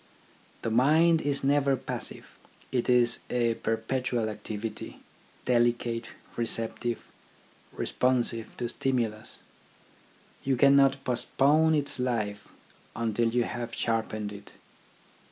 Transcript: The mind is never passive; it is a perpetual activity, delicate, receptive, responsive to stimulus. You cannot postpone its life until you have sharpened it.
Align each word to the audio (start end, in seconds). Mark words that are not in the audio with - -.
The 0.63 0.71
mind 0.71 1.21
is 1.21 1.43
never 1.43 1.75
passive; 1.75 2.35
it 2.71 2.89
is 2.89 3.19
a 3.29 3.53
perpetual 3.53 4.29
activity, 4.29 4.99
delicate, 5.45 6.07
receptive, 6.35 7.05
responsive 7.71 8.57
to 8.57 8.67
stimulus. 8.67 9.41
You 10.43 10.55
cannot 10.55 11.03
postpone 11.03 11.75
its 11.75 11.99
life 11.99 12.47
until 12.95 13.29
you 13.29 13.43
have 13.43 13.75
sharpened 13.75 14.33
it. 14.33 14.53